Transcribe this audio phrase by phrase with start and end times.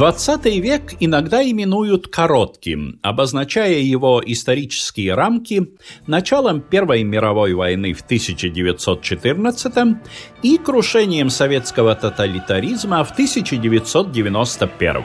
[0.00, 5.72] 20 век иногда именуют коротким, обозначая его исторические рамки
[6.06, 9.98] началом Первой мировой войны в 1914
[10.42, 15.04] и крушением советского тоталитаризма в 1991.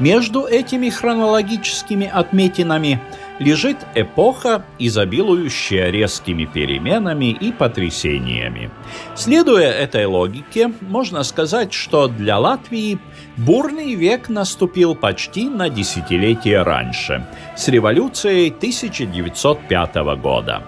[0.00, 3.02] Между этими хронологическими отметинами
[3.38, 8.70] лежит эпоха, изобилующая резкими переменами и потрясениями.
[9.14, 12.98] Следуя этой логике, можно сказать, что для Латвии
[13.36, 20.62] бурный век наступил почти на десятилетие раньше, с революцией 1905 года.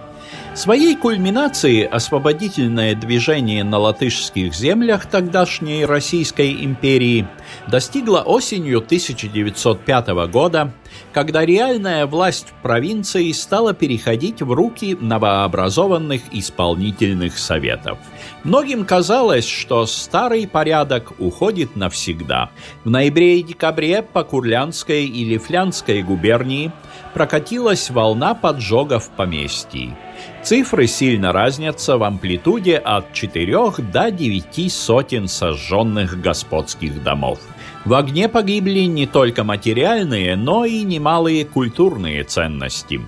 [0.54, 7.26] Своей кульминацией освободительное движение на латышских землях тогдашней Российской империи
[7.68, 10.72] достигло осенью 1905 года,
[11.12, 17.98] когда реальная власть в провинции стала переходить в руки новообразованных исполнительных советов.
[18.44, 22.50] Многим казалось, что старый порядок уходит навсегда.
[22.84, 26.72] В ноябре и декабре по Курлянской и Лифлянской губернии
[27.14, 29.94] прокатилась волна поджогов поместий.
[30.42, 33.56] Цифры сильно разнятся в амплитуде от 4
[33.92, 37.40] до 9 сотен сожженных господских домов.
[37.84, 43.00] В огне погибли не только материальные, но и немалые культурные ценности.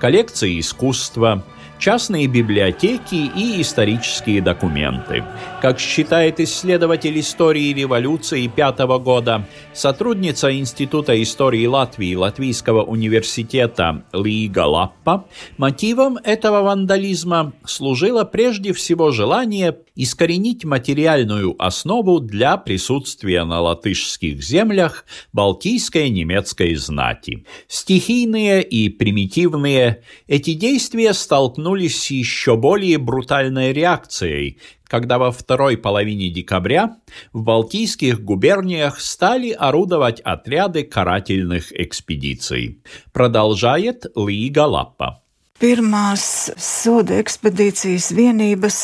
[0.00, 1.44] Коллекции искусства,
[1.78, 5.24] частные библиотеки и исторические документы.
[5.60, 15.26] Как считает исследователь истории революции пятого года, сотрудница Института истории Латвии Латвийского университета Лига Лаппа,
[15.56, 25.04] мотивом этого вандализма служило прежде всего желание искоренить материальную основу для присутствия на латышских землях
[25.32, 27.46] балтийской немецкой знати.
[27.66, 36.30] Стихийные и примитивные эти действия столкнулись с еще более брутальной реакцией, когда во второй половине
[36.30, 36.96] декабря
[37.32, 42.78] в Балтийских губерниях стали орудовать отряды карательных экспедиций.
[43.12, 45.22] Продолжает Лига Лаппа.
[45.56, 48.80] Pirmās soda ekspedīcijas vienības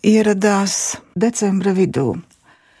[0.00, 2.14] ieradās decembra vidū.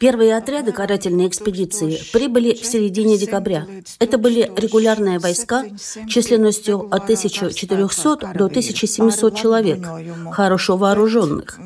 [0.04, 3.66] Первые отряды карательной экспедиции прибыли в середине декабря.
[3.98, 5.64] Это были регулярные войска
[6.06, 9.78] численностью от 1400 до 1700 человек,
[10.30, 11.58] хорошо вооруженных.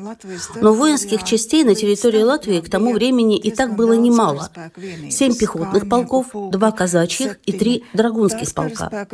[0.61, 4.49] Но воинских частей на территории Латвии к тому времени и так было немало.
[5.09, 9.05] Семь пехотных полков, два казачьих и три драгунских полка.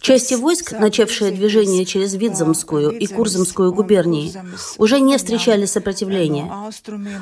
[0.00, 4.34] Части войск, начавшие движение через Видзамскую и Курзамскую губернии,
[4.76, 6.52] уже не встречали сопротивления.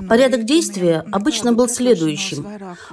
[0.08, 2.46] Порядок действия обычно обычно был следующим.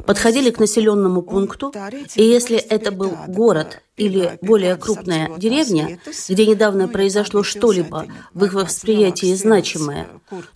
[0.05, 1.73] Подходили к населенному пункту,
[2.15, 8.53] и если это был город или более крупная деревня, где недавно произошло что-либо в их
[8.53, 10.07] восприятии значимое,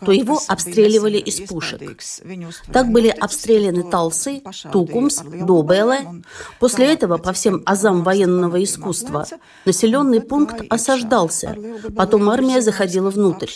[0.03, 1.81] то его обстреливали из пушек.
[2.71, 4.41] Так были обстреляны Талсы,
[4.71, 6.23] Тукумс, Добеле.
[6.59, 9.27] После этого, по всем азам военного искусства,
[9.65, 11.55] населенный пункт осаждался,
[11.95, 13.51] потом армия заходила внутрь.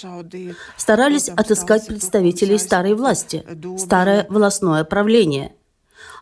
[0.77, 3.45] Старались отыскать представителей старой власти,
[3.77, 5.53] старое волосное правление–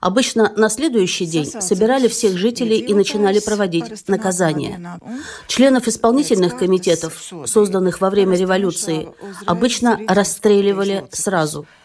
[0.02, 5.00] Обычно на следующий день собирали всех жителей и начинали проводить наказания.
[5.48, 9.10] Членов исполнительных комитетов, созданных во время революции,
[9.46, 11.66] обычно расстреливали сразу–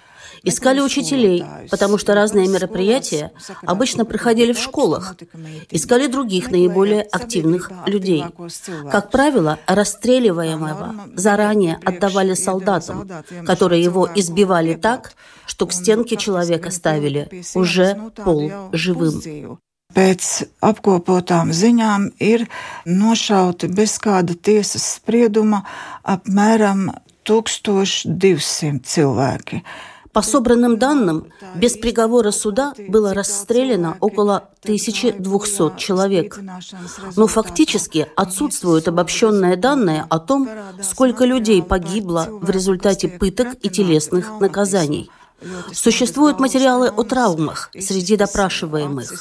[0.44, 3.32] Искали учителей, потому что разные мероприятия
[3.64, 5.14] обычно проходили в школах.
[5.70, 8.24] Искали других наиболее активных людей.
[8.90, 13.08] Как правило, расстреливаемого заранее отдавали солдатам,
[13.46, 15.14] которые его избивали так,
[15.46, 19.58] что к стенке человека ставили уже пол живым.
[19.92, 20.26] Pēc
[20.64, 22.46] apkopotām ziņām ir
[22.88, 25.60] nošauti bez kāda tiesas sprieduma
[26.14, 26.86] apmēram
[27.28, 29.60] 1200 cilvēki.
[30.12, 36.38] По собранным данным, без приговора суда было расстреляно около 1200 человек.
[37.16, 40.48] Но фактически отсутствуют обобщенные данные о том,
[40.82, 45.10] сколько людей погибло в результате пыток и телесных наказаний.
[45.72, 49.12] Существуют материалы о травмах среди допрашиваемых.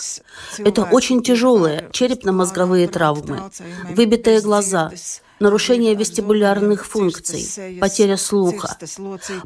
[0.59, 3.49] Это очень тяжелые черепно-мозговые травмы,
[3.95, 4.91] выбитые глаза,
[5.41, 8.77] нарушение вестибулярных функций, потеря слуха,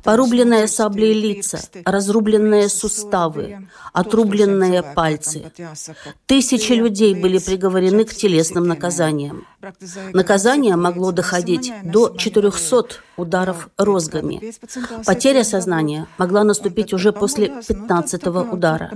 [0.04, 5.52] порубленные саблей лица, разрубленные суставы, отрубленные пальцы.
[6.26, 9.46] Тысячи людей были приговорены к телесным наказаниям.
[10.14, 12.88] Наказание могло доходить до 400
[13.18, 14.54] ударов розгами.
[15.06, 18.92] Потеря сознания могла наступить уже после 15-го удара.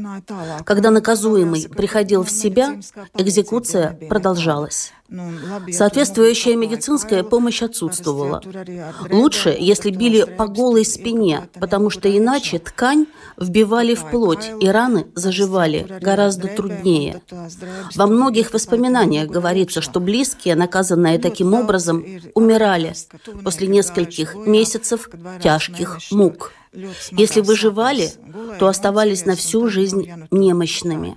[0.66, 2.80] Когда наказуемый приходил в себя,
[3.16, 4.92] экзекуция продолжалась.
[5.72, 6.56] Соответствующая
[6.90, 8.42] медицинская помощь отсутствовала.
[9.12, 13.06] Лучше, если били по голой спине, потому что иначе ткань
[13.38, 17.22] вбивали в плоть, и раны заживали гораздо труднее.
[17.96, 22.04] Во многих воспоминаниях говорится, что близкие, наказанные таким образом,
[22.34, 22.94] умирали
[23.44, 25.10] после нескольких месяцев
[25.42, 26.54] тяжких мук.
[27.12, 28.12] Если выживали,
[28.60, 31.16] то оставались на всю жизнь немощными.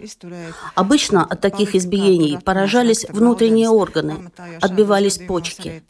[0.75, 5.82] Обычно от таких избиений поражались внутренние органы, отбивались почки.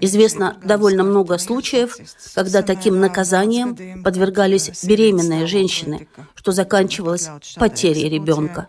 [0.00, 1.96] Известно довольно много случаев,
[2.34, 8.68] когда таким наказанием подвергались беременные женщины, что заканчивалось потерей ребенка.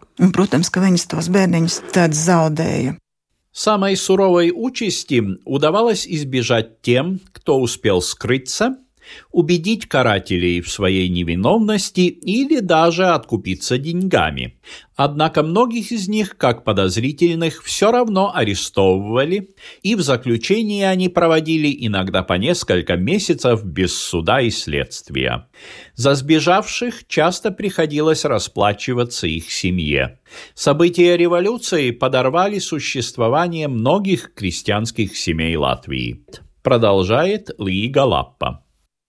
[3.51, 8.77] Самой суровой участи удавалось избежать тем, кто успел скрыться–
[9.31, 14.59] убедить карателей в своей невиновности или даже откупиться деньгами.
[14.95, 19.49] Однако многих из них, как подозрительных, все равно арестовывали,
[19.83, 25.47] и в заключении они проводили иногда по несколько месяцев без суда и следствия.
[25.93, 30.19] За сбежавших часто приходилось расплачиваться их семье.
[30.55, 36.25] События революции подорвали существование многих крестьянских семей Латвии.
[36.63, 38.66] Продолжает Лига Лаппа.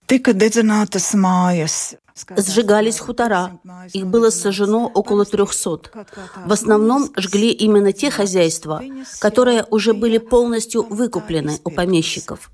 [0.09, 1.75] Tika dedzinātas mājas,
[2.37, 3.59] Сжигались хутора.
[3.93, 5.79] Их было сожжено около 300.
[6.45, 8.83] В основном жгли именно те хозяйства,
[9.19, 12.51] которые уже были полностью выкуплены у помещиков.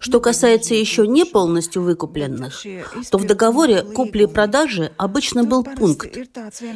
[0.00, 2.62] Что касается еще не полностью выкупленных,
[3.10, 6.16] то в договоре купли-продажи обычно был пункт.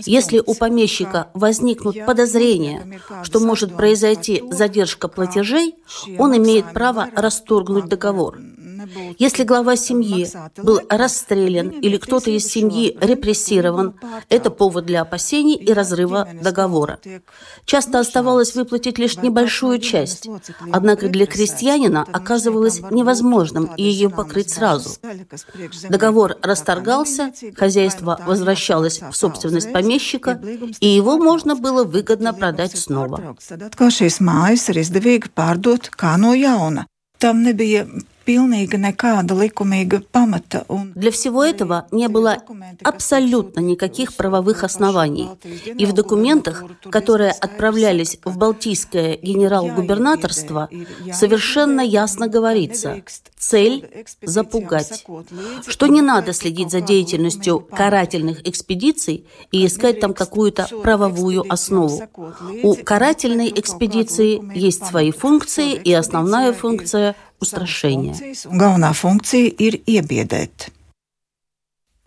[0.04, 5.76] Если у помещика возникнут подозрения, что может произойти задержка платежей,
[6.18, 8.38] он имеет право расторгнуть договор.
[9.19, 10.28] Если глава семьи
[10.62, 13.94] был расстрелян или кто-то из семьи репрессирован,
[14.28, 16.98] это повод для опасений и разрыва договора.
[17.64, 20.28] Часто оставалось выплатить лишь небольшую часть,
[20.72, 24.90] однако для крестьянина оказывалось невозможным ее покрыть сразу.
[25.88, 30.40] Договор расторгался, хозяйство возвращалось в собственность помещика,
[30.81, 33.36] и его можно было выгодно продать снова.
[33.44, 35.28] Nekāda likumīga
[37.20, 38.13] pamata.
[40.94, 42.38] Для всего этого не было
[42.82, 45.28] абсолютно никаких правовых оснований.
[45.64, 50.68] И в документах, которые отправлялись в Балтийское генерал-губернаторство,
[51.12, 53.02] совершенно ясно говорится
[53.36, 55.04] «цель– запугать»,
[55.66, 62.00] что не надо следить за деятельностью карательных экспедиций и искать там какую-то правовую основу.
[62.62, 67.14] У карательной экспедиции есть свои функции, и основная функция–
[67.44, 68.17] устрашения.
[68.50, 70.73] Главная функция ir iebiedēt.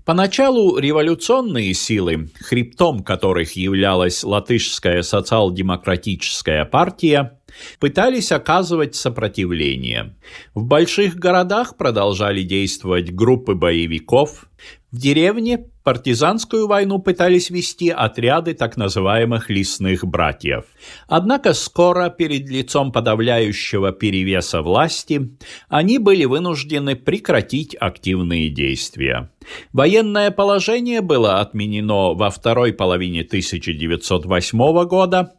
[0.07, 7.41] Поначалу революционные силы, хребтом которых являлась латышская социал-демократическая партия,
[7.79, 10.15] пытались оказывать сопротивление.
[10.55, 14.45] В больших городах продолжали действовать группы боевиков.
[14.89, 20.63] В деревне партизанскую войну пытались вести отряды так называемых лесных братьев.
[21.09, 29.29] Однако скоро перед лицом подавляющего перевеса власти они были вынуждены прекратить активные действия.
[29.73, 35.33] Военное положение было отменено во второй половине 1908 года,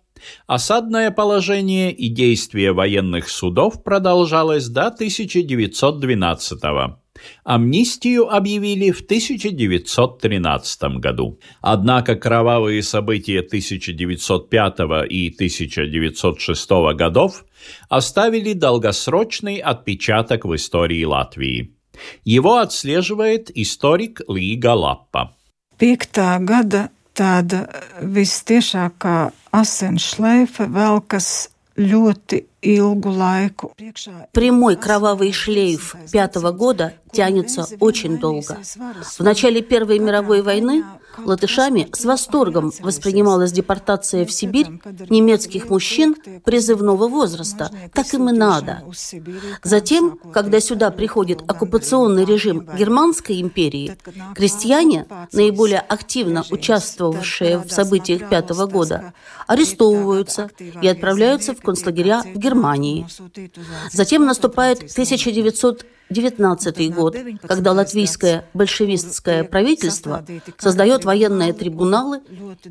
[0.49, 6.99] Осадное положение и действие военных судов продолжалось до 1912 года.
[7.44, 11.38] Амнистию объявили в 1913 году.
[11.60, 17.44] Однако кровавые события 1905 и 1906 годов
[17.88, 21.75] оставили долгосрочный отпечаток в истории Латвии.
[22.25, 25.34] Его отслеживает историк Лига Лаппа.
[25.78, 27.68] Пiektā gada tāda
[28.02, 31.50] visciešākā asins šleife velkas.
[34.32, 38.58] Прямой кровавый шлейф пятого года тянется очень долго.
[39.18, 40.85] В начале Первой мировой войны
[41.25, 44.68] латышами с восторгом воспринималась депортация в Сибирь
[45.08, 47.70] немецких мужчин призывного возраста.
[47.92, 48.82] Так им и надо.
[49.62, 53.96] Затем, когда сюда приходит оккупационный режим Германской империи,
[54.34, 59.12] крестьяне, наиболее активно участвовавшие в событиях пятого года,
[59.46, 60.50] арестовываются
[60.82, 63.06] и отправляются в концлагеря в Германии.
[63.92, 70.25] Затем наступает 1900 19 год, когда латвийское большевистское правительство
[70.59, 72.21] создает военные трибуналы,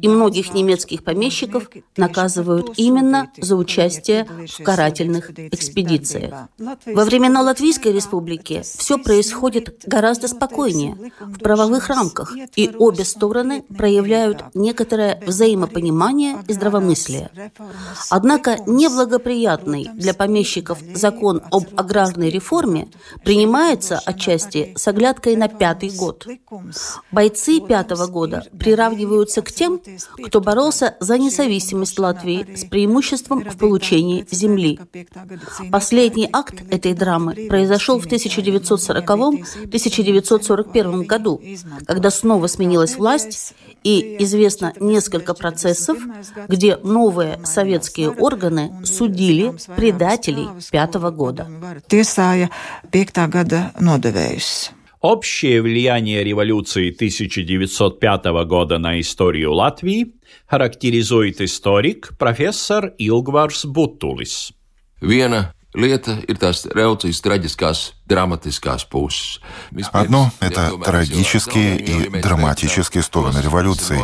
[0.01, 6.48] и многих немецких помещиков наказывают именно за участие в карательных экспедициях.
[6.58, 14.44] Во времена Латвийской республики все происходит гораздо спокойнее, в правовых рамках, и обе стороны проявляют
[14.53, 17.29] некоторое взаимопонимание и здравомыслие.
[18.10, 22.88] Однако неблагоприятный для помещиков закон об аграрной реформе
[23.27, 26.25] принимается отчасти с оглядкой на пятый год.
[27.12, 29.81] Бойцы пятого года приравниваются к тем,
[30.24, 34.79] кто боролся за независимость Латвии с преимуществом в получении земли.
[35.69, 41.41] Последний акт этой драмы произошел в 1940-1941 году,
[41.86, 45.98] когда снова сменилась власть, и известно несколько процессов,
[46.48, 51.46] где новые советские органы судили предателей пятого года.
[53.16, 53.28] Tiesāja 5.
[53.32, 54.70] gada nodevējus.
[55.00, 60.14] Общее влияние революции 1905 года на историю Латвии
[60.46, 64.52] характеризует историк профессор Илгварс Бутулис.
[65.00, 69.39] Viena lieta ir tās revolūcijas traģiskās драматическая puses.
[69.91, 74.01] Одно– это трагические и драматические стороны революции.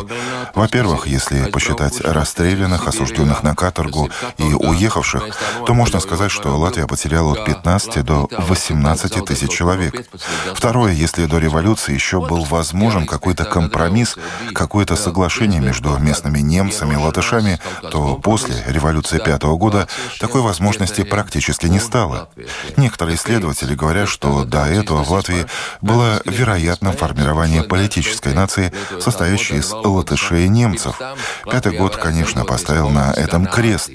[0.54, 5.24] Во-первых, если посчитать расстрелянных, осужденных на каторгу и уехавших,
[5.66, 10.06] то можно сказать, что Латвия потеряла от 15 до 18 тысяч человек.
[10.54, 14.16] Второе, если до революции еще был возможен какой-то компромисс,
[14.52, 17.58] какое-то соглашение между местными немцами и латышами,
[17.90, 19.88] то после революции пятого года
[20.20, 22.28] такой возможности практически не стало.
[22.76, 25.46] Некоторые исследователи говорят, говоря, что до этого в Латвии
[25.80, 31.00] было вероятно формирование политической нации, состоящей из латышей и немцев.
[31.44, 33.90] Пятый год, конечно, поставил на этом крест.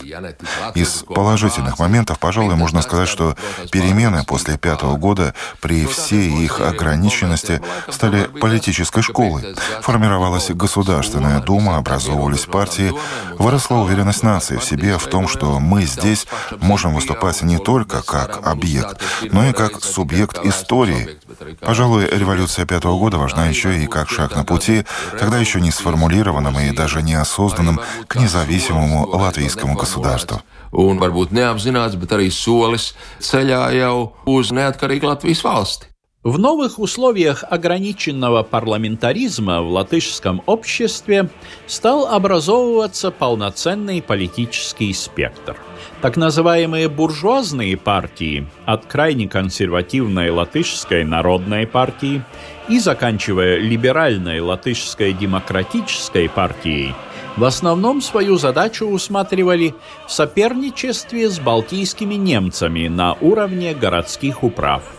[0.74, 3.36] Из положительных моментов, пожалуй, можно сказать, что
[3.72, 9.56] перемены после пятого года при всей их ограниченности стали политической школой.
[9.82, 12.94] Формировалась Государственная Дума, образовывались партии,
[13.38, 16.26] выросла уверенность нации в себе в том, что мы здесь
[16.62, 19.02] можем выступать не только как объект,
[19.32, 21.18] но и как субъект истории.
[21.60, 24.86] Пожалуй, революция пятого года важна еще и как шаг на пути,
[25.20, 30.42] тогда еще не сформулированным и даже неосознанным к независимому латвийскому государству.
[30.72, 32.92] Un varbūt neapzināts, bet arī solis
[33.26, 35.90] ceļā jau uz neatkarīgu Latvijas valsti.
[36.24, 41.30] В новых условиях ограниченного парламентаризма в латышском обществе
[41.66, 45.56] стал образовываться полноценный политический спектр–
[46.02, 52.24] так называемые буржуазные партии, от крайне консервативной латышской народной партии
[52.70, 56.94] и заканчивая либеральной латышской демократической партией,
[57.36, 59.74] в основном свою задачу усматривали
[60.08, 64.84] в соперничестве с балтийскими немцами на уровне городских управ–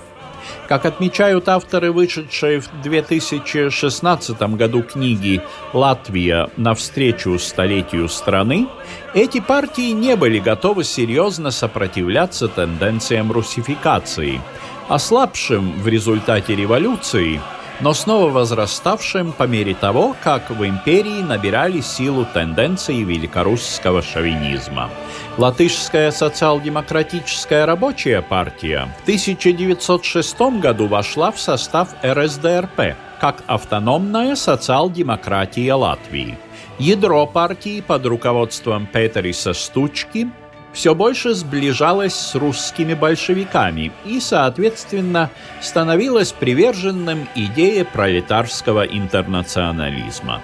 [0.69, 5.43] как отмечают авторы вышедшей в 2016 году книги
[5.73, 8.69] «Латвия навстречу столетию страны»,
[9.15, 14.41] эти партии не были готовы серьезно сопротивляться тенденциям русификации,
[14.89, 17.41] ослабшим в результате революции–
[17.81, 24.91] но снова возраставшим по мере того, как в империи набирали силу тенденции великорусского шовинизма.
[25.39, 36.39] Латышская социал-демократическая рабочая партия в 1906 году вошла в состав РСДРП как автономная социал-демократия Латвии.
[36.79, 40.31] Ядро партии под руководством Петериса Стучки
[40.73, 50.41] все больше сближалась с русскими большевиками и, соответственно, становилась приверженным идее пролетарского интернационализма.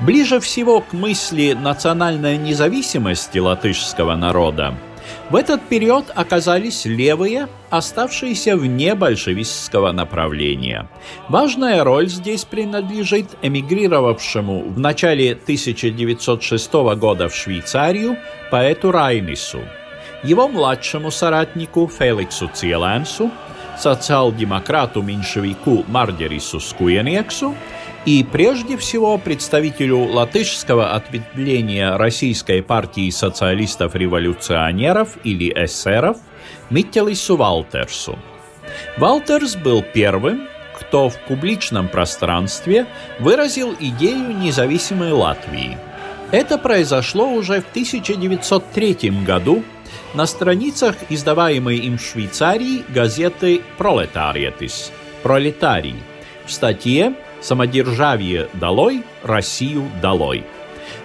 [0.00, 4.74] Ближе всего к мысли национальной независимости латышского народа
[5.30, 10.88] в этот период оказались левые, оставшиеся вне большевистского направления.
[11.28, 18.18] Важная роль здесь принадлежит эмигрировавшему в начале 1906 года в Швейцарию
[18.50, 19.60] поэту Райнису,
[20.22, 22.48] его младшему соратнику Феликсу
[23.72, 27.54] Циелэнсу, социал-демократу-меньшевику Мардерису Скуениексу
[28.04, 36.18] и прежде всего представителю латышского ответвления Российской партии социалистов-революционеров или эсеров
[36.70, 38.18] Миттелису Валтерсу.
[38.96, 40.48] Валтерс был первым,
[40.78, 42.86] кто в публичном пространстве
[43.18, 45.78] выразил идею независимой Латвии.
[46.32, 49.62] Это произошло уже в 1903 году
[50.14, 55.96] на страницах издаваемой им в Швейцарии газеты «Пролетариетис»– «Пролетарий»
[56.46, 60.44] в статье «Самодержавие долой, Россию долой».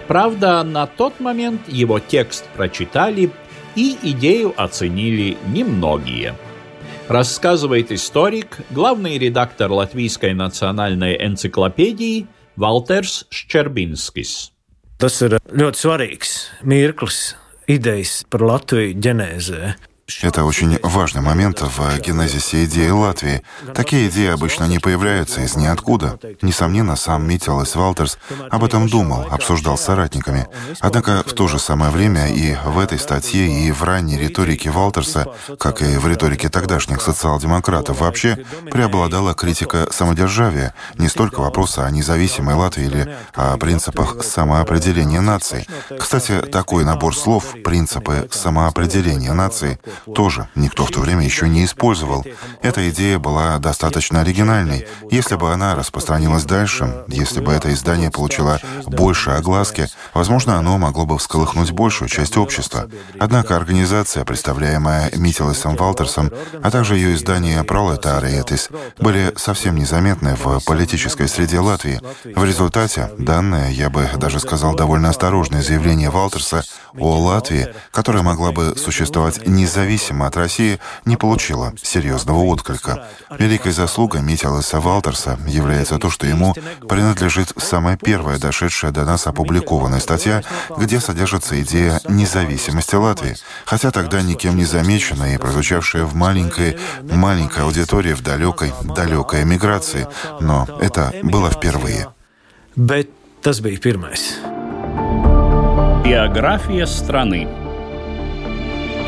[0.06, 3.30] Правда, на тот момент его текст прочитали
[3.74, 6.34] и идею оценили немногие.
[7.08, 12.26] Рассказывает историк, главный редактор Латвийской национальной энциклопедии
[12.56, 14.50] Валтерс Ščerbinskis.
[14.98, 16.32] Tas ir ļoti svarīgs
[17.68, 19.74] idejas par Latviju ģenēzē.
[20.22, 23.42] Это очень важный момент в генезисе идеи Латвии.
[23.74, 26.18] Такие идеи обычно не появляются из ниоткуда.
[26.40, 28.18] Несомненно, сам Митилас Валтерс
[28.50, 30.46] об этом думал, обсуждал с соратниками.
[30.80, 35.26] Однако в то же самое время и в этой статье, и в ранней риторике Валтерса,
[35.58, 42.54] как и в риторике тогдашних социал-демократов вообще, преобладала критика самодержавия, не столько вопроса о независимой
[42.54, 45.66] Латвии или о принципах самоопределения нации.
[45.98, 49.78] Кстати, такой набор слов «принципы самоопределения нации»
[50.14, 52.24] тоже никто в то время еще не использовал.
[52.62, 54.86] Эта идея была достаточно оригинальной.
[55.10, 61.06] Если бы она распространилась дальше, если бы это издание получило больше огласки, возможно, оно могло
[61.06, 62.88] бы всколыхнуть большую часть общества.
[63.18, 66.30] Однако организация, представляемая Митилесом Валтерсом,
[66.62, 72.00] а также ее издание «Пролетариетис» были совсем незаметны в политической среде Латвии.
[72.24, 76.62] В результате данное, я бы даже сказал, довольно осторожное заявление Валтерса
[76.96, 83.06] о Латвии, которая могла бы существовать независимо независимо от России, не получила серьезного отклика.
[83.38, 86.54] Великой заслугой Митиласа Валтерса является то, что ему
[86.88, 90.42] принадлежит самая первая дошедшая до нас опубликованная статья,
[90.76, 97.62] где содержится идея независимости Латвии, хотя тогда никем не замеченная и прозвучавшая в маленькой, маленькой
[97.62, 100.06] аудитории в далекой, далекой эмиграции.
[100.40, 102.08] Но это было впервые.
[106.04, 107.67] Биография страны.